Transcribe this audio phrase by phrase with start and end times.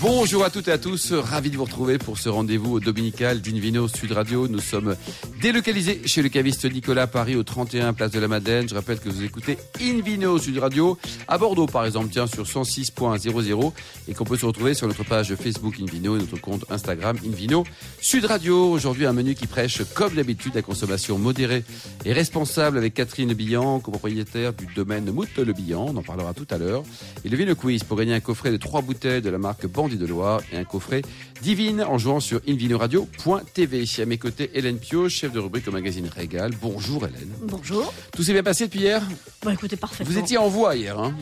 [0.00, 3.86] Bonjour à toutes et à tous, ravi de vous retrouver pour ce rendez-vous dominical d'Invino
[3.86, 4.48] Sud Radio.
[4.48, 4.96] Nous sommes
[5.40, 8.68] délocalisés chez le caviste Nicolas Paris au 31 Place de la Madeleine.
[8.68, 10.98] Je rappelle que vous écoutez Invino Sud Radio
[11.28, 13.72] à Bordeaux par exemple, tiens, sur 106.00
[14.08, 17.64] et qu'on peut se retrouver sur notre page Facebook Invino et notre compte Instagram Invino
[18.00, 18.72] Sud Radio.
[18.72, 21.64] Aujourd'hui un menu qui prêche comme d'habitude la consommation modérée
[22.04, 25.86] et responsable avec Catherine Billan, copropriétaire du domaine Moute Le Billan.
[25.88, 26.82] On en parlera tout à l'heure.
[27.24, 30.06] Et le Quiz pour gagner un coffret de trois bouteilles de la marque Bandit de
[30.06, 31.02] Loire et un coffret
[31.42, 33.84] divine en jouant sur invinoradio.tv.
[34.00, 36.52] À mes côtés, Hélène Pio, chef de rubrique au magazine Régal.
[36.60, 37.30] Bonjour Hélène.
[37.42, 37.92] Bonjour.
[38.14, 39.02] Tout s'est bien passé depuis hier?
[39.42, 40.12] Bon, écoutez, parfaitement.
[40.12, 41.14] Vous étiez en voie hier, hein?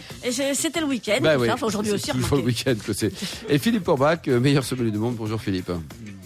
[0.55, 3.13] C'était le week-end, Bah oui, enfin, aujourd'hui aussi, toujours le week-end que c'est.
[3.49, 5.17] Et Philippe Orbach, euh, meilleur sommelier du monde.
[5.17, 5.71] Bonjour Philippe.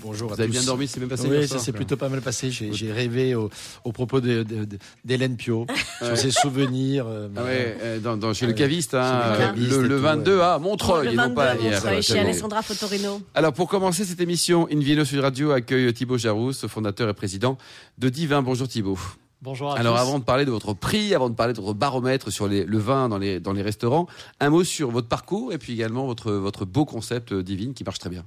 [0.02, 2.50] Bonjour Vous avez bien dormi, c'est bien passé Oui, ça s'est plutôt pas mal passé.
[2.50, 3.50] J'ai j'ai rêvé au,
[3.84, 5.66] au propos d'Hélène Pio,
[6.02, 7.06] sur ses souvenirs.
[7.06, 9.84] euh, Ah ouais, euh, dans, dans- chez Ah le caviste, hein, Chez le caviste le,
[9.84, 10.42] et le tout, 22 ouais.
[10.42, 11.72] à Montreuil, Le et non pas à 22, hier.
[11.80, 13.20] Montreuil, chez Alessandra Fotorino.
[13.34, 17.56] Alors pour commencer cette émission, Invino Sud Radio accueille Thibaut Jarousse, fondateur et président
[17.98, 18.42] de Divin.
[18.42, 18.98] Bonjour Thibaut.
[19.40, 20.00] Bonjour à Alors tous.
[20.02, 22.78] avant de parler de votre prix, avant de parler de votre baromètre sur les- le
[22.78, 24.06] vin dans les, dans les restaurants,
[24.40, 27.82] un mot sur votre parcours et puis également votre, votre beau concept euh, Divine qui
[27.82, 28.24] marche très bien.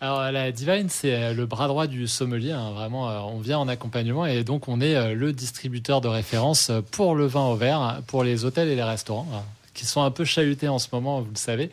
[0.00, 2.52] Alors la Divine, c'est euh, le bras droit du sommelier.
[2.52, 2.70] hein.
[2.70, 6.70] Vraiment, euh, on vient en accompagnement et donc on est euh, le distributeur de référence
[6.92, 9.38] pour le vin au verre, pour les hôtels et les restaurants, euh,
[9.74, 11.70] qui sont un peu chahutés en ce moment, vous le savez.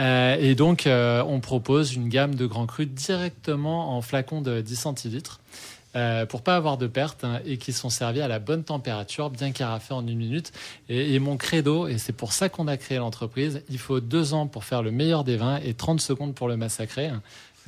[0.00, 5.40] Et donc, on propose une gamme de grands crus directement en flacons de 10 centilitres.
[5.96, 9.30] euh, pour pas avoir de pertes hein, et qui sont servis à la bonne température,
[9.30, 10.52] bien carafés en une minute.
[10.88, 14.46] Et mon credo, et c'est pour ça qu'on a créé l'entreprise, il faut deux ans
[14.46, 17.10] pour faire le meilleur des vins et 30 secondes pour le massacrer.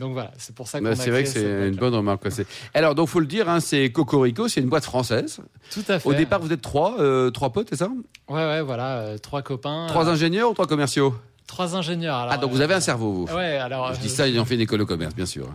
[0.00, 2.26] Donc voilà, c'est pour ça qu'on Bah, a c'est vrai que c'est une bonne remarque.
[2.74, 5.40] Alors donc faut le dire, hein, c'est Cocorico, c'est une boîte française.
[5.70, 6.08] Tout à fait.
[6.08, 7.90] Au départ vous êtes trois, euh, trois potes, c'est ça?
[8.28, 9.86] Ouais, ouais, voilà, euh, trois copains.
[9.88, 11.14] Trois euh, ingénieurs ou trois commerciaux?
[11.46, 12.14] Trois ingénieurs.
[12.14, 13.34] Alors, Ah donc vous avez un cerveau vous.
[13.34, 13.92] Ouais, alors.
[13.92, 15.46] Je dis ça, ils ont fait une école de commerce, bien sûr.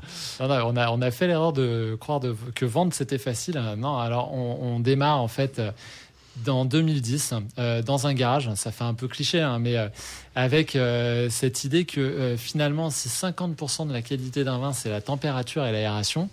[0.42, 3.62] Non, non, on, a, on a fait l'erreur de croire de, que vendre c'était facile.
[3.78, 5.62] Non, alors on, on démarre en fait
[6.44, 8.54] dans 2010 euh, dans un garage.
[8.56, 9.88] Ça fait un peu cliché, hein, mais euh,
[10.36, 15.02] avec euh, cette idée que finalement, si 50% de la qualité d'un vin c'est la
[15.02, 16.30] température et l'aération,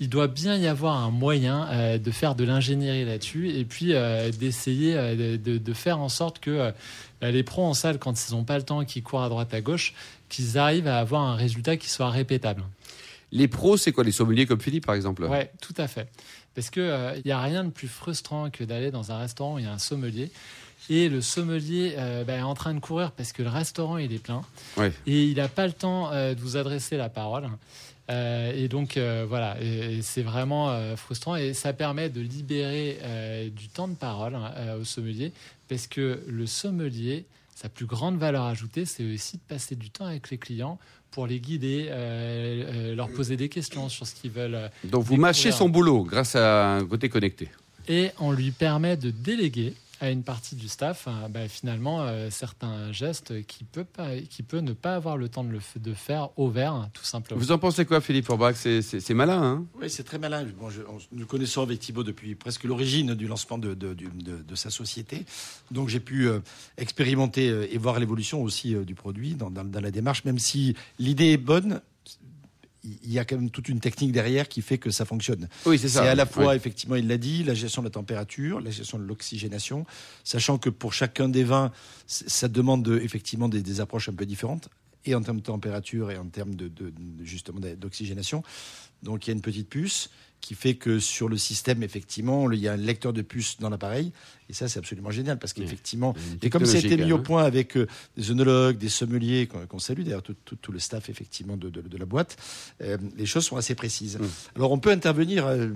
[0.00, 3.94] il doit bien y avoir un moyen de faire de l'ingénierie là-dessus et puis
[4.38, 6.72] d'essayer de, de- de faire en sorte que
[7.20, 9.28] bah, les pros en salle, quand ils n'ont pas le temps et qu'ils courent à
[9.28, 9.94] droite à gauche,
[10.28, 12.62] qu'ils arrivent à avoir un résultat qui soit répétable.
[13.32, 14.04] Les pros, c'est quoi?
[14.04, 15.24] Les sommeliers comme Philippe, par exemple?
[15.24, 16.06] Ouais, tout à fait.
[16.58, 19.58] Parce que il n'y a rien de plus frustrant que d'aller dans un restaurant où
[19.60, 20.32] il y a un sommelier.
[20.90, 24.12] Et le sommelier euh, bah, est en train de courir parce que le restaurant il
[24.12, 24.40] est plein.
[24.76, 24.92] Ouais.
[25.06, 27.48] et il n'a pas le temps euh, de vous adresser la parole.
[28.10, 29.56] Euh, et donc euh, voilà,
[30.00, 31.36] c'est vraiment euh, frustrant.
[31.36, 35.32] Et ça permet de libérer euh, du temps de parole hein, euh, au sommelier.
[35.68, 37.24] Parce que le sommelier,
[37.60, 40.78] sa plus grande valeur ajoutée, c'est aussi de passer du temps avec les clients
[41.10, 44.54] pour les guider, euh, euh, leur poser des questions sur ce qu'ils veulent.
[44.54, 47.48] euh, Donc vous mâchez son boulot grâce à un côté connecté.
[47.88, 52.28] et on lui permet de déléguer à une partie du staff euh, bah, finalement euh,
[52.30, 55.80] certains gestes qui peut pas, qui peut ne pas avoir le temps de le f-
[55.80, 57.40] de faire au vert tout simplement.
[57.40, 58.54] Vous en pensez quoi, Philippe Orbach?
[58.56, 59.66] C'est c'est- c'est malin, hein?
[59.80, 60.44] Oui, c'est très malin.
[60.58, 64.42] Bon, je- on- nous connaissons avec Thibaut depuis presque l'origine du lancement de, de- de-
[64.42, 65.24] de sa société.
[65.70, 66.40] Donc j'ai pu euh,
[66.76, 70.38] expérimenter euh, et voir l'évolution aussi euh, du produit dans, dans- dans la démarche, même
[70.38, 71.80] si l'idée est bonne.
[73.04, 75.48] Il y a quand même toute une technique derrière qui fait que ça fonctionne.
[75.66, 76.10] Oui, c'est C'est ça.
[76.10, 76.56] à la fois, Oui.
[76.56, 79.84] effectivement, il l'a dit, la gestion de la température, la gestion de l'oxygénation,
[80.24, 81.72] sachant que pour chacun des vins,
[82.06, 84.68] ça demande euh, effectivement des, des approches un peu différentes,
[85.04, 88.42] et en termes de température et en termes de, de- justement d'oxygénation.
[89.02, 90.10] Donc il y a une petite puce
[90.40, 93.70] qui fait que sur le système, effectivement, il y a un lecteur de puce dans
[93.70, 94.12] l'appareil.
[94.50, 97.24] Et ça, c'est absolument génial parce qu'effectivement, et comme ça a été mis au même,
[97.24, 97.86] point avec euh,
[98.16, 101.82] des œnologues, des sommeliers, qu'on salue d'ailleurs, tout, tout- tout le staff effectivement de, de-
[101.82, 102.36] de la boîte,
[102.82, 104.18] euh, les choses sont assez précises.
[104.18, 104.24] Mm.
[104.56, 105.68] Alors on peut intervenir euh,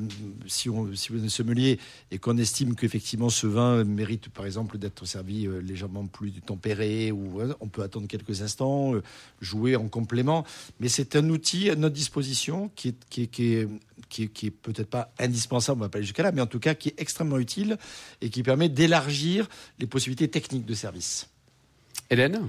[0.46, 1.78] si, on, si vous êtes sommelier
[2.10, 7.40] et qu'on estime qu'effectivement ce vin mérite par exemple d'être servi légèrement plus tempéré, ou
[7.60, 8.94] on peut attendre quelques instants,
[9.40, 10.44] jouer en complément.
[10.80, 13.68] Mais c'est un outil à notre disposition qui est, qui est, qui est,
[14.08, 16.46] qui est- qui est peut-être pas indispensable, on va pas aller jusqu'à là, mais en
[16.46, 17.76] tout cas qui est extrêmement utile
[18.20, 19.48] et qui permet d'élargir
[19.78, 21.28] les possibilités techniques de service.
[22.10, 22.48] Hélène?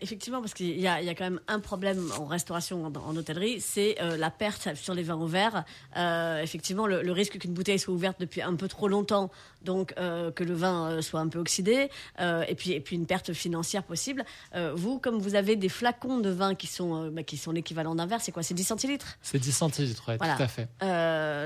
[0.00, 2.92] Effectivement, parce qu'il y a, il y a quand même un problème en restauration, en,
[2.94, 5.64] en hôtellerie, c'est euh, la perte sur les vins au verre.
[5.96, 9.30] Euh, effectivement, le, le risque qu'une bouteille soit ouverte depuis un peu trop longtemps,
[9.62, 11.88] donc euh, que le vin euh, soit un peu oxydé,
[12.20, 14.24] et puis et puis une perte financière possible.
[14.74, 18.06] Vous, comme vous avez des flacons de vin qui sont bah, qui sont l'équivalent d'un
[18.06, 18.42] verre, c'est quoi?
[18.42, 19.18] C'est 10 centilitres?
[19.22, 20.36] C'est 10 centilitres, ouais, Voilà.
[20.36, 20.68] tout à fait.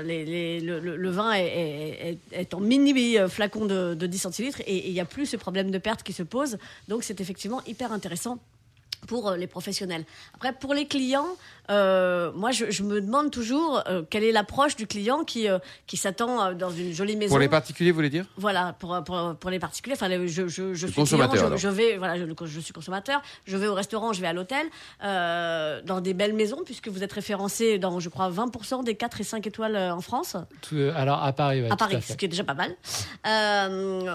[0.05, 4.07] Les- les- le, le- le vin est, est- est- est en mini flacon de, de
[4.07, 6.57] 10 centilitres et il n'y a plus ce problème de perte qui se pose.
[6.87, 8.58] Donc c'est effectivement hyper intéressant intéressant
[9.07, 10.05] pour euh, les professionnels.
[10.35, 11.27] Après, pour les clients,
[11.69, 15.59] euh, moi, je, je me demande toujours euh, quelle est l'approche du client qui, euh,
[15.87, 17.29] qui s'attend dans une jolie maison.
[17.31, 18.25] Pour les particuliers, vous voulez dire?
[18.37, 19.95] Voilà, pour, pour, pour les particuliers.
[19.95, 23.21] Enfin, je, je, je suis consommateur, client, je, vais, voilà, je, je suis consommateur.
[23.45, 24.65] Je vais au restaurant, je vais à l'hôtel,
[25.01, 29.23] dans des belles maisons, puisque vous êtes référencé dans, je crois, 20% des 4 et
[29.23, 32.29] 5 étoiles en France Tout- alors à Paris, ouais, à Paris, à ce qui est
[32.29, 32.75] déjà pas mal.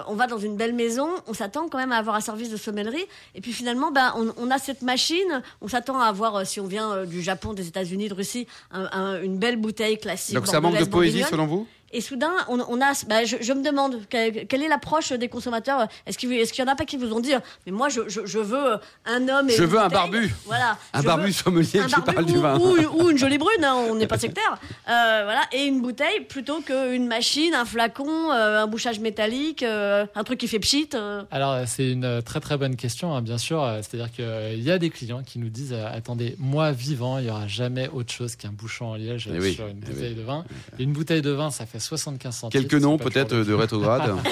[0.07, 2.57] On va dans une belle maison, on s'attend quand même à avoir un service de
[2.57, 6.43] sommellerie, et puis finalement, ben, on, on a cette machine, on s'attend à avoir, euh,
[6.45, 9.97] si on vient euh, du Japon, des États-Unis, de Russie, un- un- une belle bouteille
[9.97, 10.35] classique.
[10.35, 11.67] Donc ça manque de poésie selon vous?
[11.95, 15.29] Et soudain, on, on a, bah, je, je me demande quelle, quelle est l'approche des
[15.29, 15.87] consommateurs?
[16.05, 17.33] Est-ce qu'il qu'il y en a pas qui vous ont dit,
[17.65, 19.97] mais moi je, je, je veux un homme et Je une veux un bouteille.
[20.11, 20.35] barbu.
[20.45, 20.77] Voilà.
[20.93, 22.57] Un Je barbu sommelier un qui barbu parle du ou, vin.
[22.59, 24.59] ou- ou une jolie brune, hein, on n'est pas sectaire.
[24.89, 30.05] Euh, voilà, et une bouteille plutôt qu'une machine, un flacon, euh, un bouchage métallique, euh,
[30.15, 30.89] un truc qui fait pchit.
[30.95, 31.23] euh.
[31.31, 33.63] Alors, euh, c'est une euh, très très bonne question, hein, bien sûr.
[33.63, 37.25] Euh, C'est-à-dire qu'il y a des clients qui nous disent euh, attendez, moi vivant, il
[37.25, 39.91] n'y aura jamais autre chose qu'un bouchon en liège Eh euh, oui, sur une eh
[39.91, 40.15] bouteille oui.
[40.15, 40.43] de vin.
[40.79, 42.61] Et une bouteille de vin, ça fait 75 centimes.
[42.61, 44.13] Quelques noms peut-être de rétrograde.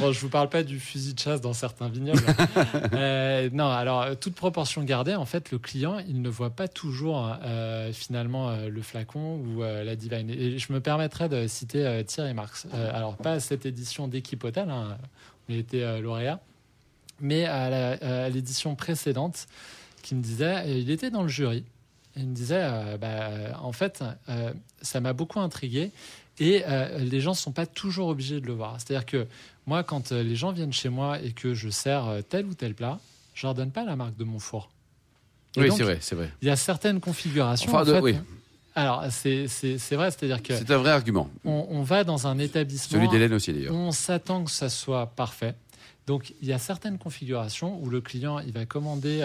[0.00, 2.22] Bon, je vous parle pas du fusil de chasse dans certains vignobles.
[2.92, 6.68] Euh, non, alors euh, toute proportion gardée, en fait, le client, il ne voit pas
[6.68, 10.30] toujours euh, finalement euh, le flacon ou la divine.
[10.30, 12.66] Et je me permettrais de citer Thierry Marx.
[12.92, 14.96] Alors pas à cette édition d'équipe Hôtel, hein,
[15.48, 16.40] on a été lauréat,
[17.20, 19.46] mais à l'édition précédente,
[20.02, 21.64] qui me disait, il était dans le jury.
[22.16, 24.52] Il me disait, euh, bah, euh, en fait, euh,
[24.82, 25.90] ça m'a beaucoup intrigué.
[26.38, 28.76] Et euh, les gens ne sont pas toujours obligés de le voir.
[28.78, 29.26] C'est-à-dire que
[29.66, 32.98] moi, quand les gens viennent chez moi et que je sers tel ou tel plat,
[33.34, 34.70] je leur donne pas la marque de mon four.
[35.56, 36.30] Et Oui, c'est vrai, c'est vrai.
[36.42, 37.70] Il y a certaines configurations.
[37.70, 38.16] Enfin, en de- fait, oui.
[38.74, 39.46] Alors, c'est
[39.92, 41.30] vrai, c'est-à-dire que C'est un vrai argument.
[41.46, 42.98] on, on va dans un établissement.
[42.98, 43.74] Celui d'Hélène aussi d'ailleurs.
[43.74, 45.54] On s'attend que ça soit parfait.
[46.06, 49.22] Donc, il y a certaines configurations où le client, il va commander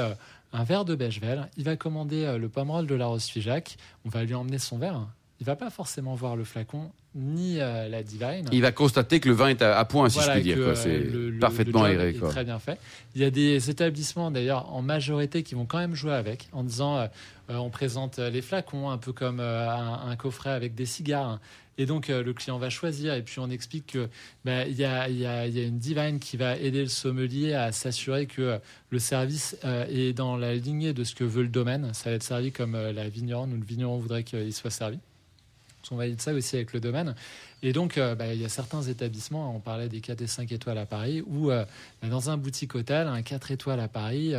[0.54, 4.10] un verre de Bechevel, il va commander euh, le pomerol de la Rose Figeac, on
[4.10, 5.08] va lui emmener son verre.
[5.40, 8.48] Il va pas forcément voir le flacon ni euh, la divine.
[8.52, 10.58] Il va constater que le vin est à, à point, si Voilà, je puis dire.
[10.60, 12.10] euh, C'est parfaitement le aéré.
[12.10, 12.30] est Quoi.
[12.30, 12.80] très bien fait.
[13.16, 16.64] Il y a des établissements d'ailleurs en majorité qui vont quand même jouer avec en
[16.64, 17.08] disant euh,
[17.50, 21.40] on présente les flacons un peu comme euh, un, un coffret avec des cigares.
[21.78, 24.10] Et donc euh, le client va choisir et puis on explique que
[24.46, 28.58] ben, y, a, une divine qui va aider le sommelier à s'assurer que euh,
[28.90, 31.94] le service euh, est dans la lignée de ce que veut le domaine.
[31.94, 35.00] Ça va être servi comme la vigneronne ou le vigneron voudrait qu'il soit servi.
[35.90, 37.16] On valide ça aussi avec le domaine.
[37.64, 40.78] Et donc, bah, il y a certains établissements, on parlait des 4 et 5 étoiles
[40.78, 41.66] à Paris, où bah,
[42.04, 44.34] dans un boutique hôtel, un 4 étoiles à Paris,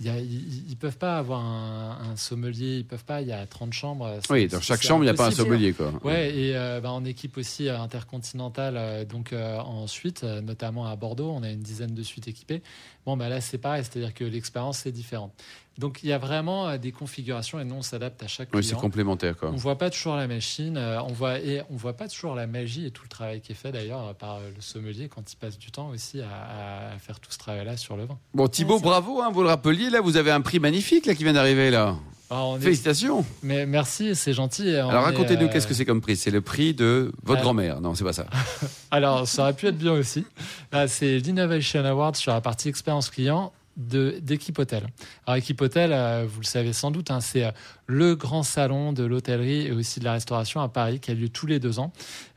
[0.00, 3.72] ils ne peuvent pas avoir un, un sommelier, ils peuvent pas, il y a 30
[3.72, 4.18] chambres.
[4.30, 5.72] Oui, dans chaque chambre, il n'y a pas un sommelier.
[5.72, 5.92] Quoi.
[6.02, 10.40] Ouais, et euh, bah, en équipe aussi euh, intercontinentale, euh, donc euh, en suite, euh,
[10.40, 12.62] notamment à Bordeaux, on a une dizaine de suites équipées.
[13.06, 15.32] Bon, bah là, c'est pareil, c'est-à-dire que l'expérience est différente.
[15.78, 18.62] Donc, il y a vraiment euh, des configurations et nous, on s'adapte à chaque Oui,
[18.62, 18.80] c'est client.
[18.80, 19.36] complémentaire.
[19.36, 19.50] Quoi.
[19.50, 22.46] On voit pas toujours la machine, euh, on voit et on voit pas toujours la
[22.46, 25.36] magie et tout le travail qui est fait d'ailleurs par euh, le sommelier quand il
[25.36, 28.18] passe du temps aussi à, à faire tout ce travail-là sur le vin.
[28.34, 31.22] Bon, Thibaut, bravo, hein, vous le rappeliez, là, vous avez un prix magnifique là, qui
[31.24, 31.96] vient d'arriver, là.
[32.30, 33.24] Alors, est- Félicitations.
[33.42, 34.74] Mais merci, c'est gentil.
[34.82, 36.16] On Alors, racontez-nous, euh, qu'est-ce que c'est comme prix?
[36.16, 37.42] C'est le prix de votre Ah.
[37.42, 37.80] grand-mère.
[37.80, 38.26] Non, c'est pas ça.
[38.90, 40.24] Alors, ça aurait pu être bien aussi.
[40.72, 44.86] Là, c'est l'Innovation Award sur la partie expérience client de d'équipe hôtel.
[45.26, 47.50] Alors équipe hôtel, euh, vous le savez sans doute, hein, c'est euh,
[47.86, 51.30] le grand salon de l'hôtellerie et aussi de la restauration à Paris qui a lieu
[51.30, 51.90] tous les deux ans.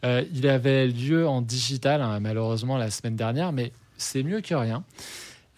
[0.06, 4.56] Euh, il avait lieu en digital hein, malheureusement la semaine dernière, mais c'est mieux que
[4.56, 4.86] rien.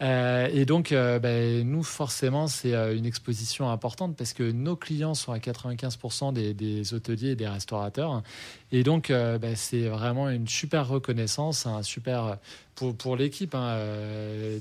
[0.01, 4.75] Euh, et donc, euh, ben, nous, forcément, c'est euh, une exposition importante parce que nos
[4.75, 8.21] clients sont à 95% des, des hôteliers et des restaurateurs.
[8.71, 12.37] Et donc, ben, c'est vraiment une super reconnaissance, un super
[12.75, 13.79] pour, l'équipe hein,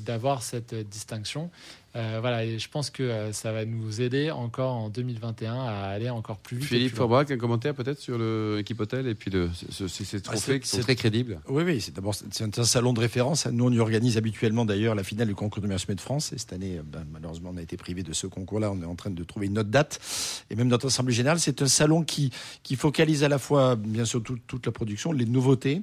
[0.00, 1.50] d'avoir cette distinction.
[1.96, 5.70] Euh, voilà, et je pense que euh, ça va nous aider encore en 2021 à
[5.86, 6.66] aller encore plus vite.
[6.68, 6.94] Philippe.
[6.94, 10.60] Forbrac, un commentaire peut-être sur l'équipe hôtel et puis le, ce- ce- ces trophées c'est-
[10.60, 11.40] qui sont très crédibles.
[11.48, 13.46] Oui, oui, c'est d'abord c'est un, un salon de référence.
[13.46, 16.34] Nous, on y organise habituellement d'ailleurs la finale du concours de meilleur sommet de France.
[16.34, 18.70] Et cette année, euh, ben, malheureusement, on a été privé de ce concours-là.
[18.70, 19.98] On est en train de trouver une autre date.
[20.50, 22.30] Et même notre assemblée générale, c'est un salon qui,
[22.62, 25.80] qui focalise à la fois, bien sûr, tout- toute la production, les nouveautés,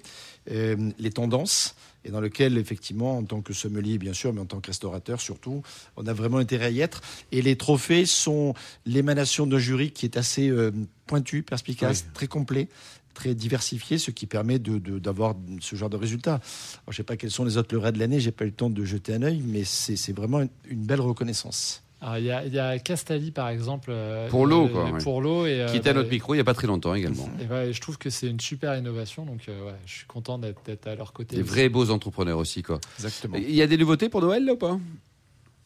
[0.51, 1.75] euh, les tendances.
[2.05, 5.21] Et dans lequel, effectivement, en tant que sommelier, bien sûr, mais en tant que restaurateur
[5.21, 5.61] surtout,
[5.95, 7.01] on a vraiment intérêt à y être.
[7.31, 8.53] Et les trophées sont
[8.85, 10.71] l'émanation d'un jury qui est assez euh,
[11.07, 12.67] pointu, perspicace, très complet
[13.13, 16.41] très diversifié, ce qui permet d'avoir de, ce genre de résultats.
[16.87, 18.53] je ne sais pas quels sont les autres lauréats de l'année, j'ai pas eu le
[18.53, 21.82] temps de jeter un œil, mais c'est vraiment une, belle reconnaissance.
[22.17, 23.89] Il y, y, a Castali par exemple.
[23.91, 24.89] Euh, pour l'eau, quoi.
[25.01, 25.45] Pour l'eau.
[25.45, 27.29] Et, qui était à bah, notre micro il n'y a pas très longtemps également.
[27.39, 30.95] Et je trouve que c'est une super innovation, donc euh, je suis content d'être à
[30.95, 31.35] leur côté.
[31.35, 32.79] Des vrais beaux entrepreneurs aussi, quoi.
[32.97, 33.37] Exactement.
[33.37, 34.79] Il y a des nouveautés pour Noël, là, ou pas?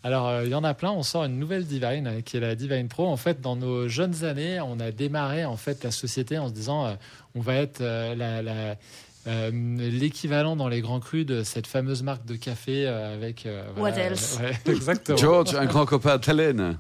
[0.08, 0.92] Alors, euh, il y en a plein.
[0.92, 3.08] On sort une nouvelle Divine euh, qui est la Divine Pro.
[3.08, 6.54] En fait, dans nos jeunes années, on a démarré en fait la société en se
[6.54, 6.94] disant euh,
[7.36, 7.84] on va être
[9.26, 13.50] l'équivalent dans les grands crus de cette fameuse marque de café avec.
[13.76, 14.40] What else?
[14.66, 15.18] Exactement.
[15.18, 16.76] George, un grand copain de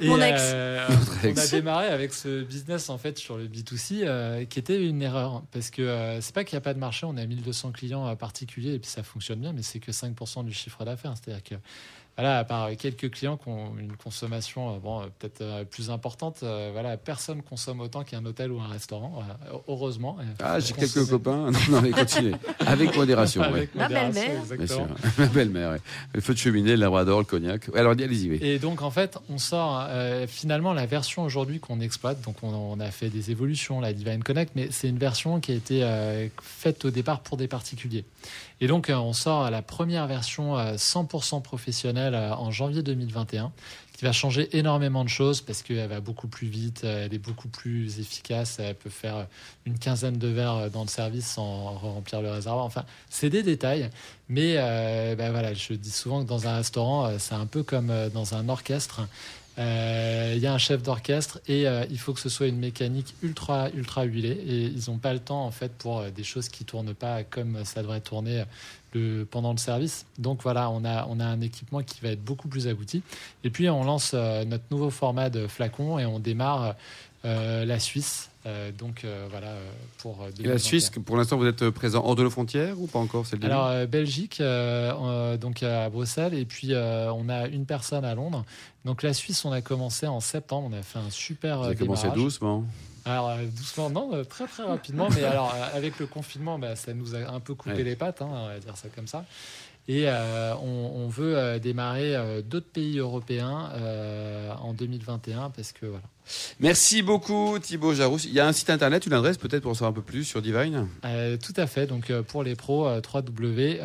[0.00, 0.42] Mon ex.
[1.24, 5.42] on a démarré avec ce business en fait sur le B2C qui était une erreur
[5.52, 8.72] parce que c'est pas qu'il n'y a pas de marché, on a 1200 clients particuliers
[8.72, 11.12] et puis ça fonctionne bien, mais c'est que 5% du chiffre d'affaires.
[11.22, 11.54] C'est-à-dire que
[12.16, 15.90] voilà, à part quelques clients qui ont une consommation euh, bon, euh, peut-être euh, plus
[15.90, 19.24] importante, voilà, personne consomme autant qu'un hôtel ou un restaurant,
[19.68, 20.16] heureusement.
[20.40, 21.50] Ah, j'ai quelques copains.
[21.70, 22.34] Non, mais continuez.
[22.66, 23.42] Avec modération.
[23.42, 24.42] Avec Ma belle-mère.
[25.18, 25.78] Ma belle-mère,
[26.12, 27.68] Le feu de cheminée, le labrador, le cognac.
[27.74, 28.34] Alors, allez-y.
[28.44, 29.88] Et donc, en fait, on sort
[30.28, 32.20] finalement la version aujourd'hui qu'on exploite.
[32.22, 35.54] Donc, on, a fait des évolutions, la Divine Connect, mais c'est une version qui a
[35.54, 38.04] été faite au départ pour des particuliers.
[38.60, 43.50] Et donc, on sort la première version 100% professionnelle euh, en janvier 2021
[43.96, 47.18] qui va changer énormément de choses parce qu'elle va beaucoup plus vite, euh, elle est
[47.18, 49.26] beaucoup plus efficace, elle peut faire
[49.64, 52.66] une quinzaine de verres euh, dans le service sans remplir le réservoir.
[52.66, 53.88] Enfin, c'est des détails,
[54.28, 54.54] mais
[55.16, 58.48] ben voilà, je dis souvent que dans un restaurant, c'est un peu comme dans un
[58.48, 59.02] orchestre.
[59.58, 63.70] Il y a un chef d'orchestre et il faut que ce soit une mécanique ultra
[63.70, 66.94] ultra huilée et ils n'ont pas le temps en fait pour des choses qui tournent
[66.94, 68.44] pas comme ça devrait tourner
[69.30, 70.06] pendant le service.
[70.18, 73.02] Donc voilà, on a, on a un équipement qui va être beaucoup plus abouti.
[73.42, 76.74] Et puis on lance euh, notre nouveau format de flacon et on démarre
[77.24, 78.30] euh, la Suisse.
[78.46, 79.54] Euh, donc voilà
[79.98, 80.26] pour.
[80.38, 83.24] Et la Suisse, pour l'instant, vous êtes présent hors de nos frontières ou pas encore
[83.42, 84.42] Alors Belgique,
[85.40, 88.44] donc à Bruxelles, et puis on a une personne à Londres.
[88.84, 90.68] Donc la Suisse, on a commencé en septembre.
[90.70, 91.58] On a fait un super.
[91.58, 92.64] Vous avez commencé doucement.
[93.04, 96.74] Alors euh, doucement, non, euh, très très rapidement, mais alors euh, avec le confinement, bah,
[96.74, 99.24] ça nous a un peu coupé les pattes, hein, on va dire ça comme ça.
[99.86, 103.70] Et on, veut démarrer d'autres pays européens
[104.62, 106.04] en 2021 parce que voilà.
[106.58, 108.24] Merci beaucoup Thibaut Jarousse.
[108.24, 110.24] Il y a un site internet, une adresse peut-être pour en savoir un peu plus
[110.24, 110.88] sur Divine?
[111.02, 111.86] Tout à fait.
[111.86, 113.82] Donc pour les pros, www.d-vine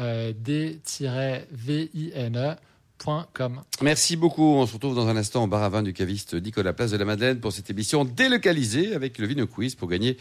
[3.82, 4.44] Merci beaucoup.
[4.44, 6.98] On se retrouve dans un instant au bar à vin du caviste Nicolas Place de
[6.98, 10.18] la Madeleine pour cette émission délocalisée avec le Vino Quiz pour gagner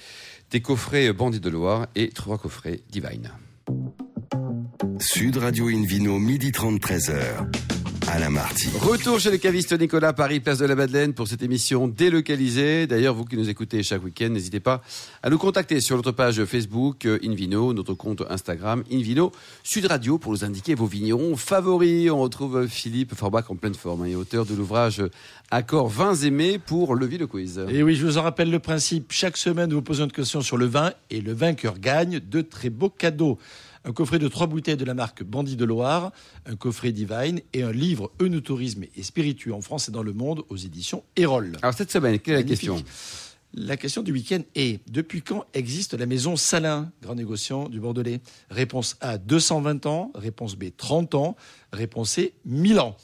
[0.51, 3.33] des coffrets Bandit de Loire et trois coffrets Divine.
[5.01, 7.68] Sud Radio Invino, midi 30, 13h.
[8.81, 12.87] Retour chez le caviste Nicolas, Paris, place de la Madeleine, pour cette émission délocalisée.
[12.87, 14.81] D'ailleurs, vous qui nous écoutez chaque week-end, n'hésitez pas
[15.23, 19.31] à nous contacter sur notre page Facebook euh, Invino, notre compte Instagram Invino
[19.63, 22.11] Sud Radio pour nous indiquer vos vignerons favoris.
[22.11, 25.03] On retrouve Philippe Forbach en pleine forme hein, et auteur de l'ouvrage
[25.51, 27.63] Accord vins aimés pour le le quiz.
[27.69, 29.13] Et oui, je vous en rappelle le principe.
[29.13, 32.41] Chaque semaine, nous vous posons une question sur le vin et le vainqueur gagne de
[32.41, 33.39] très beaux cadeaux
[33.85, 36.13] un coffret de trois bouteilles de la marque Bandit de Loire,
[36.47, 40.43] un coffret Divine et un livre Eunotourisme et spiritueux en France et dans le monde
[40.49, 41.57] aux éditions Erol.
[41.63, 42.83] Alors cette semaine, quelle est la question?
[43.55, 48.21] La question du week-end est depuis quand existe la maison Salin, grand négociant du Bordelais.
[48.51, 51.37] Réponse A 220 ans, réponse B 30 ans,
[51.73, 52.97] réponse C 1000 ans.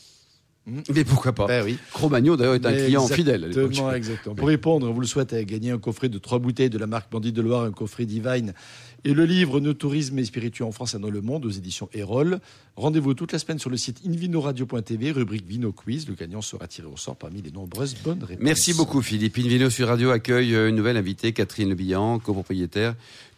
[0.67, 0.81] Hmm.
[0.95, 1.79] Mais pourquoi pas ben oui.
[1.93, 3.45] Cro-Magnon, d'ailleurs, est un client fidèle.
[3.45, 4.35] Exactement, exactement.
[4.35, 7.33] Pour répondre, vous le souhaitez, gagner un coffret de trois bouteilles de la marque Bandit
[7.33, 8.55] de Loire, un coffret Divine
[9.05, 11.89] et le livre Nos tourisme et spiritueux en France et dans le monde aux éditions
[11.93, 12.41] Erol.
[12.77, 16.09] Rendez-vous toute la semaine sur le site invinoradio.tv, rubrique Vino Quiz.
[16.09, 18.43] Le gagnant sera tiré au sort parmi les nombreuses bonnes réponses.
[18.43, 19.39] Merci beaucoup Philippe.
[19.39, 22.95] Invino sur Radio accueille une nouvelle invitée, Catherine Lebillan, copropriétaire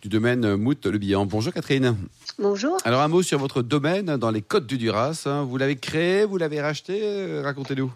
[0.07, 1.27] du domaine Mout Lebillan.
[1.27, 1.97] Bonjour Catherine.
[2.39, 2.77] Bonjour.
[2.85, 5.25] Alors un mot sur votre domaine dans les Côtes du Duras.
[5.27, 5.43] Hein.
[5.43, 7.91] Vous l'avez créé, vous l'avez racheté euh, Racontez-nous.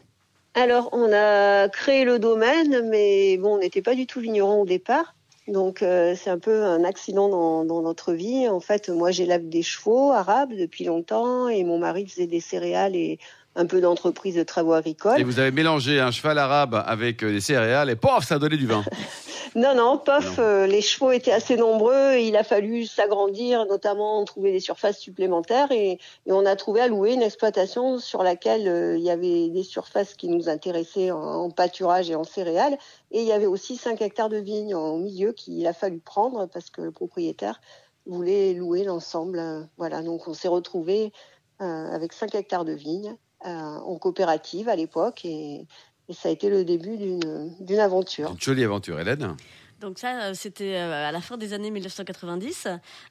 [0.55, 4.67] Alors on a créé le domaine, mais bon, on n'était pas du tout vigneron au
[4.67, 5.14] départ.
[5.47, 8.49] Donc euh, c'est un peu un accident dans, dans, notre vie.
[8.49, 12.97] En fait, moi j'élève des chevaux arabes depuis longtemps et mon mari faisait des céréales
[12.97, 13.21] et
[13.55, 15.21] un peu d'entreprise de travaux agricoles.
[15.21, 18.38] Et vous avez mélangé un cheval arabe avec euh, des céréales et pof, ça a
[18.40, 18.83] donné du vin.
[19.57, 24.25] non, non, pof, euh, les chevaux étaient assez nombreux et il a fallu s'agrandir, notamment
[24.25, 28.97] trouver des surfaces supplémentaires et, on a trouvé à louer une exploitation sur laquelle euh,
[28.97, 32.78] il y avait des surfaces qui nous intéressaient en, pâturage et en céréales
[33.11, 36.47] et il y avait aussi 5 hectares de vignes en milieu qu'il a fallu prendre
[36.47, 37.61] parce que le propriétaire
[38.07, 39.69] voulait louer l'ensemble.
[39.78, 41.12] Voilà, donc on s'est retrouvé
[41.59, 45.66] avec 5 hectares de vignes en coopérative à l'époque et,
[46.11, 48.33] et, ça a été le début d'une aventure.
[48.33, 49.37] Une jolie aventure, Hélène.
[49.81, 52.69] Donc ça, euh, c'était euh, à la fin des années 1990.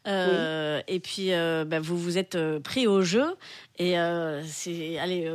[0.08, 3.26] Euh, Et puis, euh, bah, vous vous êtes pris au jeu.
[3.80, 5.32] Et euh, c'est, allez,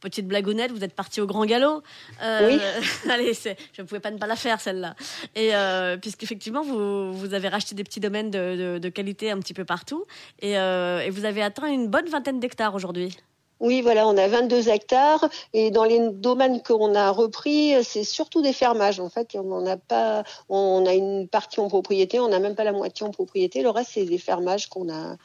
[0.00, 1.82] petite blagounette, vous êtes parti au grand galop.
[2.20, 2.58] oui.
[3.10, 4.94] allez, je ne pouvais pas ne pas la faire celle-là.
[5.34, 5.52] Et
[6.00, 9.64] puisqu'effectivement, vous, vous avez racheté des petits domaines de, de, de qualité un petit peu
[9.64, 10.04] partout.
[10.40, 13.16] Et, et vous avez atteint une bonne vingtaine d'hectares aujourd'hui.
[13.58, 18.42] Oui, voilà, on a 22 hectares et dans les domaines qu'on a repris, c'est surtout
[18.42, 19.00] des fermages.
[19.00, 22.64] En fait, on a pas, on a une partie en propriété, on n'a même pas
[22.64, 23.62] la moitié en propriété.
[23.62, 25.16] Le reste, c'est des fermages qu'on a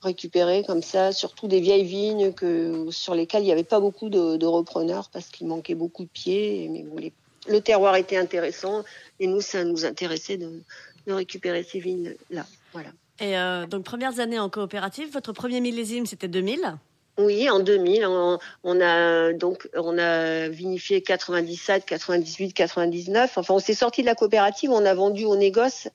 [0.00, 4.08] récupérés comme ça, surtout des vieilles vignes que sur lesquelles il n'y avait pas beaucoup
[4.08, 6.68] de, repreneurs parce qu'il manquait beaucoup de pieds.
[6.70, 7.12] Mais
[7.48, 8.84] le terroir était intéressant
[9.18, 10.62] et nous, ça nous intéressait de,
[11.08, 12.46] récupérer ces vignes là.
[12.72, 12.90] Voilà.
[13.18, 16.78] Et euh, donc premières années en coopérative, votre premier millésime c'était 2000.
[17.18, 23.36] Oui, en 2000, on, a donc on a vinifié 97, 98, 99.
[23.36, 25.88] Enfin, on s'est sorti de la coopérative, on a vendu au négoce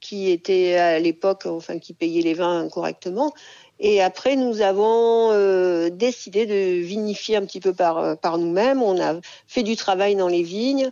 [0.00, 3.32] qui était à l'époque, enfin, qui payait les vins correctement.
[3.80, 8.82] Et après, nous avons euh, décidé de vinifier un petit peu par par nous-mêmes.
[8.82, 10.90] On a fait du travail dans les vignes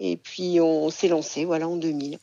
[0.00, 2.18] et puis on s'est lancé, voilà, en 2000.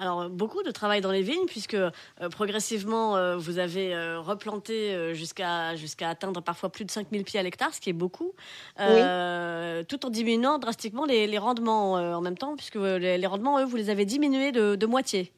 [0.00, 1.90] Alors, beaucoup de travail dans les vignes, puisque euh,
[2.30, 7.42] progressivement, euh, vous avez euh, replanté jusqu'à jusqu'à atteindre parfois plus de 5000 pieds à
[7.42, 8.32] l'hectare, ce qui est beaucoup,
[8.78, 13.90] tout en diminuant drastiquement les, rendements en même temps, puisque les, rendements, eux, vous les
[13.90, 15.32] avez diminués de, moitié.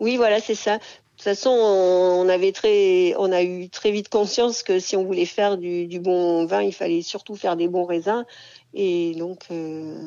[0.00, 0.76] Oui, voilà, c'est ça.
[0.76, 0.82] De
[1.16, 5.24] toute façon, on avait très, on a eu très vite conscience que si on voulait
[5.24, 8.26] faire du, du bon vin, il fallait surtout faire des bons raisins.
[8.74, 9.46] Et donc,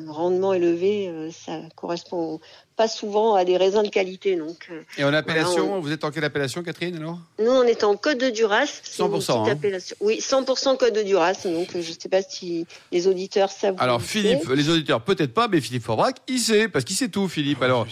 [0.06, 2.38] rendement élevé, ça correspond
[2.78, 4.36] pas souvent à des raisins de qualité.
[4.36, 7.18] Donc, euh, Et en appellation, vous êtes en quelle appellation, Catherine alors?
[7.40, 8.80] Nous, on est en Côte de Duras.
[8.84, 9.50] 100%.
[9.50, 9.78] Hein.
[10.00, 11.42] Oui, 100% Côte de Duras.
[11.44, 13.74] Donc, je ne sais pas si les auditeurs savent.
[13.78, 17.26] Alors, Philippe, les auditeurs, peut-être pas, mais Philippe Forbrac, il sait, parce qu'il sait tout,
[17.26, 17.62] Philippe.
[17.62, 17.86] Alors,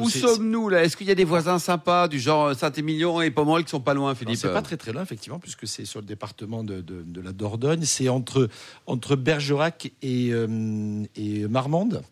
[0.00, 0.82] où sommes-nous là?
[0.82, 3.94] Est-ce qu'il y a des voisins sympas du genre Saint-Émilion et Pomerol qui sont pas
[3.94, 4.38] loin, Philippe?
[4.38, 7.84] C'est pas très très loin, effectivement, puisque c'est sur le département de, de, la Dordogne.
[7.84, 8.48] C'est entre,
[8.88, 12.02] entre Bergerac et, euh, et Marmande.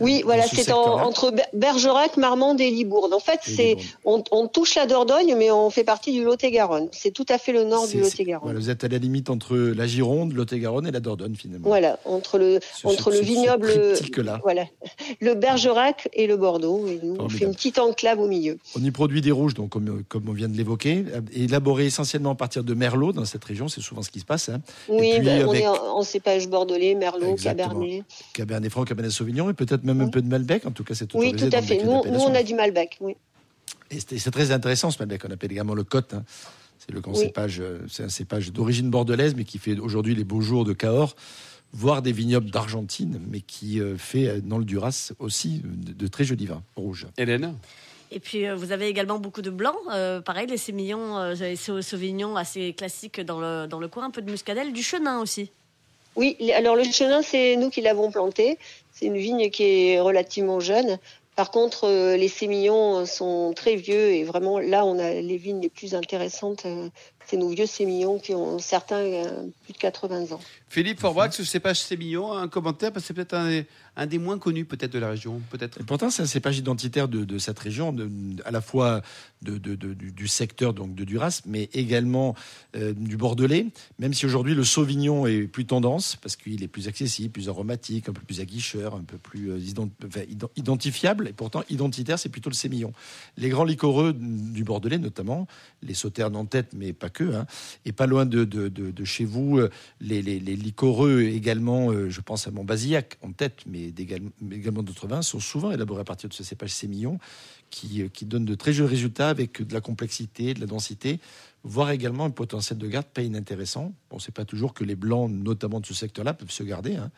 [0.00, 3.12] Oui, voilà, c'est entre Bergerac, Marmande et Libourne.
[3.12, 6.88] En fait, c'est on, touche la Dordogne, mais on fait partie du Lot-et-Garonne.
[6.92, 8.56] C'est tout à fait le nord du Lot-et-Garonne.
[8.56, 11.68] vous êtes à la limite entre la Gironde, Lot-et-Garonne et la Dordogne finalement.
[11.68, 13.72] Voilà, entre le entre le vignoble,
[14.42, 14.64] voilà,
[15.20, 16.86] le Bergerac et le Bordeaux.
[16.86, 18.58] Et nous, on fait une petite enclave au milieu.
[18.76, 22.34] On y produit des rouges, donc comme, comme on vient de l'évoquer, élaborés essentiellement à
[22.34, 23.68] partir de Merlot dans cette région.
[23.68, 24.48] C'est souvent ce qui se passe.
[24.48, 24.60] Hein.
[24.88, 28.04] Oui, ben, on est en, cépage bordelais, Merlot, Cabernet.
[28.32, 31.12] Cabernet Franc, Cabernet Sauvignon et peut-être même un peu de Malbec, en tout cas c'est
[31.14, 31.82] Oui, tout à fait.
[31.84, 33.16] Nous, on a du Malbec, oui.
[33.90, 36.14] Et c'est très intéressant ce Malbec, on appelle également le Côte.
[36.14, 36.24] Hein.
[36.78, 40.40] C'est le cépage, euh, c'est un cépage d'origine bordelaise, mais qui fait aujourd'hui les beaux
[40.40, 41.14] jours de Cahors,
[41.72, 46.24] voire des vignobles d'Argentine, mais qui euh, fait euh, dans le Duras aussi de, très
[46.24, 47.06] jolis vins rouges.
[47.16, 47.54] Hélène
[48.12, 49.76] et puis vous avez également beaucoup de blancs,
[50.24, 54.28] pareil les sémillons, euh, sauvignons assez classiques dans le, dans le coin, un peu de
[54.28, 55.52] muscadelle, du chenin aussi.
[56.16, 58.58] Oui, alors le chenin c'est nous qui l'avons planté.
[58.92, 60.98] C'est une vigne qui est relativement jeune.
[61.36, 65.60] Par contre, euh, les sémillons sont très vieux et vraiment là, on a les vignes
[65.60, 66.66] les plus intéressantes.
[67.30, 70.40] C'est nos vieux sémillons qui ont certains euh, plus de 80 ans.
[70.68, 73.62] Philippe Forbrac, ce cépage sémillon, un commentaire parce que c'est peut-être un,
[73.96, 75.82] un des moins connus peut-être de la région, peut-être.
[75.84, 77.94] Pourtant, c'est un cépage identitaire de, cette région,
[78.44, 79.02] à la fois
[79.42, 82.34] de, du, secteur donc de Duras, mais également
[82.76, 83.66] euh, du Bordelais.
[83.98, 88.08] Même si aujourd'hui le Sauvignon est plus tendance parce qu'il est plus accessible, plus aromatique,
[88.08, 89.58] un peu plus aguicheur, un peu plus euh,
[90.56, 92.92] identifiable, et pourtant identitaire, c'est plutôt le sémillon.
[93.36, 95.46] Les grands liquoreux du Bordelais, notamment
[95.82, 97.46] les sauternes en tête, mais pas que, hein,
[97.84, 101.92] et pas loin de, chez vous, euh, les, les, les liquoreux également.
[102.08, 103.92] je pense à Montbazillac en tête, mais
[104.50, 107.18] également d'autres vins, sont souvent élaborés à partir de ce cépage sémillon
[107.70, 111.20] qui, euh, qui donne de très jolis résultats avec de la complexité, de la densité,
[111.62, 113.92] voire également un potentiel de garde pas inintéressant.
[114.10, 116.96] On ne sait pas toujours que les blancs, notamment de ce secteur-là, peuvent se garder.
[116.96, 117.10] Hein.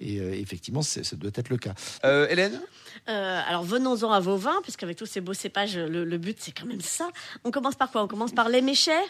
[0.00, 1.74] Et euh, effectivement, ça doit être le cas.
[2.04, 2.60] Euh, Hélène?
[3.06, 6.66] Alors venons-en à vos vins, puisqu'avec tous ces beaux cépages, le, le but c'est quand
[6.66, 7.08] même ça.
[7.44, 8.02] On commence par quoi?
[8.02, 9.00] On commence par les méchets?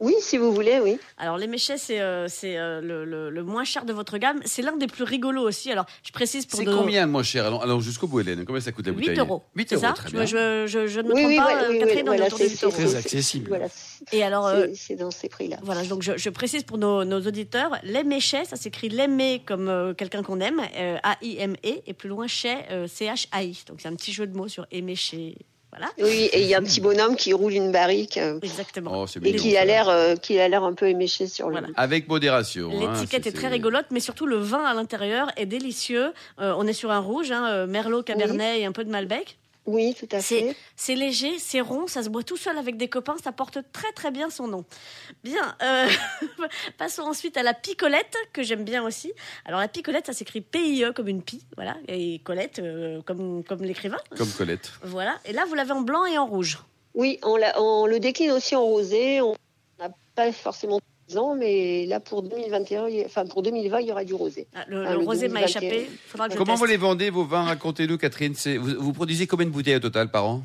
[0.00, 0.98] Oui, si vous voulez, oui.
[1.18, 4.40] Alors les méchets, c'est euh, euh, le, le, moins cher de votre gamme.
[4.46, 5.70] C'est l'un des plus rigolos aussi.
[5.70, 6.58] Alors je précise pour.
[6.58, 8.44] C'est combien le moins cher Alors, jusqu'au bout, Hélène.
[8.46, 9.42] Combien ça coûte la bouteille 8 euros.
[9.54, 9.82] 8 euros.
[9.82, 10.24] Ça très bien.
[10.24, 13.48] Je, je, je, ne me trompe pas, oui, Catherine, voilà, c'est très accessible.
[13.48, 13.66] Voilà.
[14.12, 15.58] Et alors, euh, c'est dans ces prix-là.
[15.62, 20.22] Voilà, donc je, précise pour nos, nos, auditeurs, les méchets, ça s'écrit l'aimer comme quelqu'un
[20.22, 20.60] qu'on aime,
[21.02, 23.64] A-I-M-E, et plus loin chez C-H-A-I.
[23.68, 25.36] Donc c'est un petit jeu de mots sur aimer chez.
[25.72, 29.02] Voilà, Oui, et il y a un petit bonhomme qui roule une barrique euh, exactement.
[29.02, 31.52] Oh, et qui a l'air euh, qui a l'air un peu éméché sur le.
[31.52, 31.68] Voilà.
[31.76, 32.70] Avec modération.
[32.72, 36.12] hein, L'étiquette est très rigolote, mais surtout le vin à l'intérieur est délicieux.
[36.40, 39.38] Euh, on est sur un rouge, hein, Merlot, Cabernet et un peu de Malbec.
[39.70, 40.56] Oui, tout à C'est fait.
[40.74, 43.92] c'est léger, c'est rond, ça se boit tout seul avec des copains, ça porte très
[43.92, 44.64] très bien son nom.
[45.22, 45.88] Bien, euh,
[46.78, 49.12] passons ensuite à la picolette, que j'aime bien aussi.
[49.44, 53.62] Alors la picolette, ça s'écrit P-I-E comme une pie, voilà, et Colette euh, comme, comme
[53.62, 53.98] l'écrivain.
[54.16, 54.72] Comme Colette.
[54.82, 56.58] Voilà, et là vous l'avez en blanc et en rouge.
[56.94, 59.20] Oui, on, le décline aussi en rosé.
[59.20, 59.36] On
[59.78, 60.82] n'a pas forcément 10
[61.18, 64.14] ans, mais là pour 2021, il y a- enfin pour 2020, il y aura du
[64.14, 64.46] rosé.
[64.54, 65.46] Ah, le, le le rosé m'a 2021.
[65.68, 67.44] échappé, faudra que je Comment vous les vendez, vos vins?
[67.44, 68.34] Racontez-nous, Catherine.
[68.34, 70.42] C'est- Vous, vous produisez combien de bouteilles au total par an?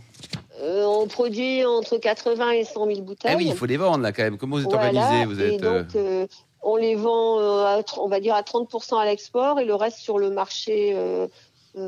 [0.61, 3.31] Euh, on produit entre 80 et 100 000 bouteilles.
[3.33, 4.37] Ah oui, il faut les vendre là quand même.
[4.37, 5.25] Comment vous êtes Voilà, organisé?
[5.25, 5.63] Vous êtes.
[5.63, 6.27] euh, donc, euh,
[6.63, 9.97] on les vend, euh, à on va dire, à 30% à l'export et le reste
[9.99, 11.27] sur le marché euh,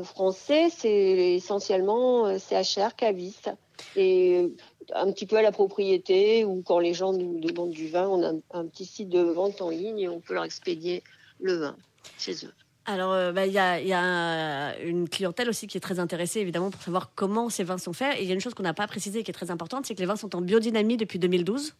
[0.04, 3.50] français, c'est essentiellement euh, CHR, caviste.
[3.96, 4.48] Et
[4.94, 8.22] un petit peu à la propriété ou quand les gens nous demandent du vin, on
[8.22, 11.02] a un, petit site de vente en ligne et on peut leur expédier
[11.40, 11.76] le vin
[12.18, 12.52] chez eux.
[12.86, 15.98] Alors, euh, bah, il y, a, il y a une clientèle aussi qui est très
[15.98, 18.16] intéressée, évidemment, pour savoir comment ces vins sont faits.
[18.18, 19.94] Et il y a une chose qu'on n'a pas précisée qui est très importante, c'est
[19.94, 21.74] que les vins sont en biodynamie depuis 2012.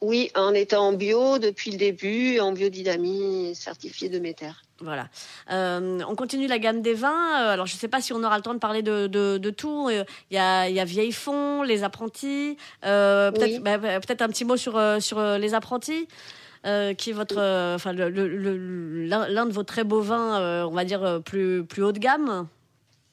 [0.00, 4.50] Oui, en étant en bio depuis le début, en biodynamie certifié de Méter.
[4.80, 5.08] Voilà.
[5.52, 7.10] Euh, on continue la gamme des vins.
[7.42, 9.36] Euh, Alors, je ne sais pas si on aura le temps de parler de, de,
[9.36, 9.88] de tout.
[9.90, 12.56] Euh, Il y, a, il y a Vieille Fond, Les Apprentis.
[12.86, 13.58] Euh, peut-être Oui.
[13.58, 16.08] bah, bah, peut-être un petit mot sur, sur Les Apprentis.
[16.66, 17.36] euh, qui est votre,
[17.74, 22.46] enfin l'un de vos très beaux vins, on va dire plus plus haut de gamme.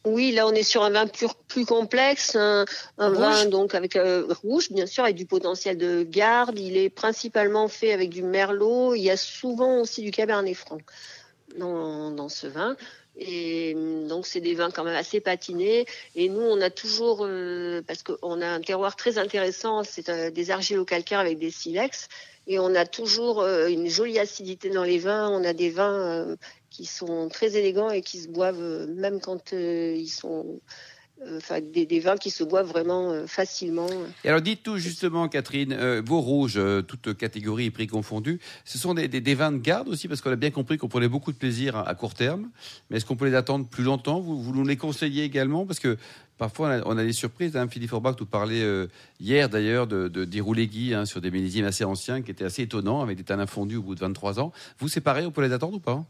[0.05, 2.65] Oui, là on est sur un vin plus, plus complexe, un,
[2.97, 6.57] vin donc avec euh, rouge bien sûr, avec du potentiel de garde.
[6.57, 8.95] Il est principalement fait avec du merlot.
[8.95, 10.77] Il y a souvent aussi du cabernet franc
[11.57, 12.77] dans, dans ce vin.
[13.17, 13.75] Et
[14.07, 15.85] donc c'est des vins quand même assez patinés.
[16.15, 20.29] Et nous on a toujours, euh, parce qu'on a un terroir très intéressant, c'est euh,
[20.29, 22.07] des argilo-calcaires avec des silex.
[22.47, 25.29] Et on a toujours euh, une jolie acidité dans les vins.
[25.29, 26.35] On a des vins euh,
[26.69, 30.61] qui sont très élégants et qui se boivent euh, même quand ils sont
[31.35, 33.87] enfin des, vins qui se boivent vraiment facilement.
[34.23, 38.93] Et alors dites-nous justement, Catherine, euh, vos rouges, toutes catégories et prix confondus, ce sont
[38.93, 41.75] des, vins de garde aussi, parce qu'on a bien compris qu'on prenait beaucoup de plaisir
[41.75, 42.49] à, à court terme.
[42.89, 44.19] Mais est-ce qu'on peut les attendre plus longtemps?
[44.19, 45.65] Vous, vous nous les conseillez également?
[45.65, 45.97] Parce que
[46.37, 47.55] parfois on a, on a des surprises.
[47.55, 47.67] Hein.
[47.67, 48.87] Philippe Forbach nous parlait euh,
[49.19, 50.41] hier d'ailleurs de, de, des
[50.93, 53.83] hein, sur des millésimes assez anciens qui étaient assez étonnants, avec des tanins fondus au
[53.83, 54.51] bout de 23 ans.
[54.79, 56.05] Vous, c'est pareil, on peut les attendre ou pas?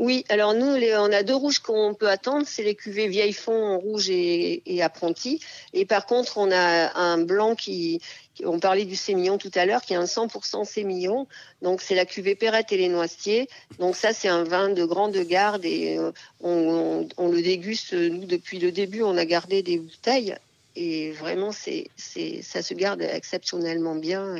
[0.00, 3.78] Oui, alors nous, on a deux rouges qu'on peut attendre, c'est les cuvées vieille fond
[3.78, 5.40] rouge et, et apprenti.
[5.74, 8.00] Et par contre, on a un blanc qui,
[8.42, 11.26] on parlait du sémillon tout à l'heure, qui est un 100% sémillon.
[11.60, 13.46] Donc c'est la cuvée Perrette et les Noisetiers.
[13.78, 17.92] Donc ça, c'est un vin de grande garde et euh, on, le déguste.
[17.92, 20.34] Nous, depuis le début, on a gardé des bouteilles
[20.76, 21.90] et vraiment, c'est,
[22.42, 24.36] ça se garde exceptionnellement bien.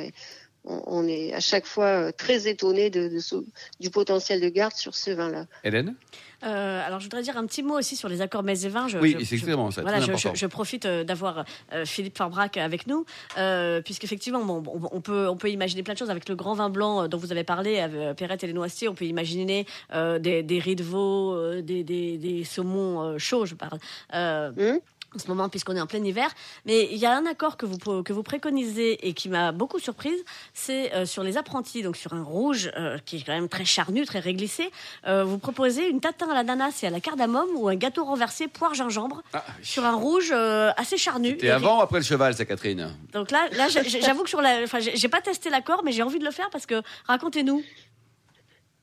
[0.65, 3.43] On, on est à chaque fois euh, très étonné de, de ce-
[3.79, 5.45] du potentiel de garde sur ce vin-là.
[5.63, 5.95] Hélène?
[6.43, 8.87] Euh, alors, je voudrais dire un petit mot aussi sur les accords mets et vins.
[8.87, 10.31] Je, Oui, je- c'est je- extrêmement ça, Voilà, je, important.
[10.33, 13.05] je- je profite euh, d'avoir euh, Philippe Farbrac avec nous,
[13.37, 16.55] euh, puisqu'effectivement, bon, on, on peut, on peut imaginer plein de choses avec le grand
[16.55, 18.87] vin blanc dont vous avez parlé, avec Perrette et les Noisetiers.
[18.89, 23.45] On peut imaginer euh, des, des riz de veau, des, des, des saumons euh, chauds,
[23.45, 23.77] je parle.
[24.15, 24.79] Euh, Hum?
[25.15, 26.29] En ce moment puisqu'on est en plein hiver.
[26.65, 29.79] Mais il y a un accord que vous, que vous préconisez et qui m'a beaucoup
[29.79, 30.19] surprise,
[30.53, 33.65] c'est euh, sur les apprentis, donc sur un rouge euh, qui est quand même très
[33.65, 34.71] charnu, très réglissé.
[35.07, 38.47] Euh, vous proposez une tatin à l'ananas et à la cardamome ou un gâteau renversé
[38.47, 41.37] poire gingembre ah, sur un rouge assez charnu.
[41.39, 42.95] Et- avant ou après le cheval, ça, Catherine?
[43.13, 46.19] Donc là, là j'avoue que sur la, enfin, j'ai pas testé l'accord, mais j'ai envie
[46.19, 47.63] de le faire parce que racontez-nous.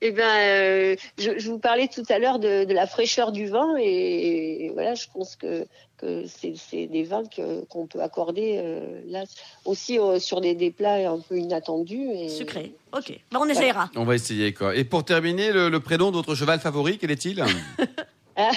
[0.00, 3.46] Eh ben, euh, je, je vous parlais tout à l'heure de, de la fraîcheur du
[3.48, 7.24] vin et, voilà, je pense que, que c'est des vins
[7.68, 9.24] qu'on peut accorder euh, là
[9.64, 12.10] aussi euh, sur des, des plats un peu inattendus.
[12.14, 12.28] Et...
[12.28, 12.72] Sucré.
[12.96, 13.12] Ok.
[13.32, 13.90] Bah, on essayera.
[13.96, 14.76] On va essayer quoi.
[14.76, 17.44] Et pour terminer, le, le prénom de votre cheval favori, quel est-il?
[18.40, 18.52] Ah.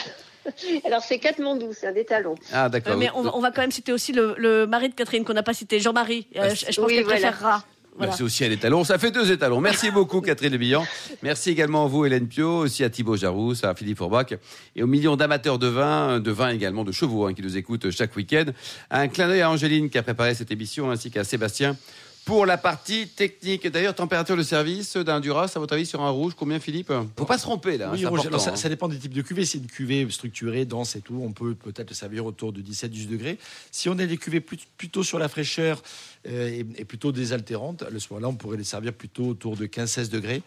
[0.86, 2.36] Alors c'est Katmandou, c'est un des talons.
[2.54, 2.94] Ah d'accord.
[2.94, 5.24] Euh, mais on, va- on va quand même citer aussi le, le mari de Catherine
[5.24, 6.28] qu'on n'a pas cité, Jean-Marie.
[6.36, 7.20] Euh, Ah, je, je pense oui, qu'elle voilà.
[7.32, 7.64] préférera.
[8.02, 8.14] Voilà.
[8.14, 8.84] Merci aussi à l'étalon.
[8.84, 9.62] Ça fait deux étalons.
[9.62, 10.88] Merci beaucoup, Catherine Lebillan.
[11.22, 14.34] Merci également à vous, Hélène Pio, aussi à Thibaut Jarousse, à Philippe Forbach
[14.76, 17.92] et aux millions d'amateurs de vin, de vin également, de chevaux, hein, qui nous écoutent
[17.92, 18.46] chaque week-end.
[18.90, 21.78] Un clin d'œil à Angéline qui a préparé cette émission, ainsi qu'à Sébastien
[22.26, 23.68] pour la partie technique.
[23.68, 26.92] D'ailleurs, température de service d'un Duras, à votre avis, sur un rouge, combien, Philippe?
[27.18, 27.88] Faut pas se tromper, là.
[27.90, 28.56] hein, Oui, alors ça, hein.
[28.56, 29.44] ça dépend des types de cuvées.
[29.46, 32.62] Si c'est une cuvée structurée, dense et tout, on peut peut-être le servir autour de
[32.62, 33.38] 17-18 degrés.
[33.72, 35.82] Si on a des cuvées plus- plutôt sur la fraîcheur
[36.28, 39.66] euh, et, et plutôt désaltérantes, à ce moment-là, on pourrait les servir plutôt autour de
[39.66, 40.42] 15-16 degrés.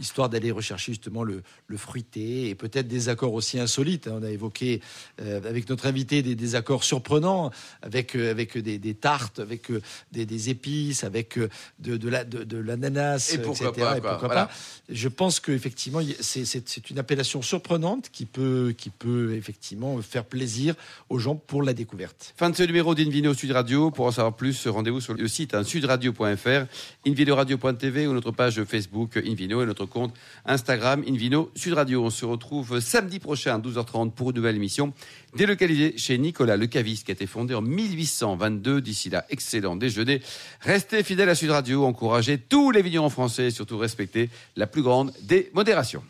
[0.00, 4.08] Histoire d'aller rechercher justement le, le fruité et peut-être des accords aussi insolites.
[4.08, 4.18] hein.
[4.20, 4.80] On a évoqué
[5.20, 7.50] euh, avec notre invité des, des accords surprenants,
[7.82, 9.80] avec, euh, avec des, des tartes, avec euh,
[10.12, 13.86] des, des épices, avec de, de la- de- de l'ananas, Et pourquoi etc.
[13.86, 14.10] pas, Et quoi.
[14.10, 14.46] pourquoi Voilà.
[14.46, 14.52] pas.
[14.88, 20.74] Je pense qu'effectivement, c'est une appellation surprenante qui peut, qui peut effectivement faire plaisir
[21.08, 22.34] aux gens pour la découverte.
[22.36, 23.90] Fin de ce numéro d'Invino Sud Radio.
[23.90, 26.66] Pour en savoir plus, rendez-vous sur le site hein, sudradio.fr,
[27.06, 32.04] invinoradio.tv ou notre page Facebook Invino et notre compte Instagram Invino Sud Radio.
[32.04, 34.92] On se retrouve samedi prochain à 12h30 pour une nouvelle émission
[35.36, 38.80] délocalisée chez Nicolas Le Caviste qui a été fondé en 1822.
[38.80, 40.20] D'ici là, excellent déjeuner.
[40.60, 44.82] Restez fidèles à Sud Radio, encouragez tous les vignerons français et surtout respectez la plus
[44.82, 46.02] grande des modérations.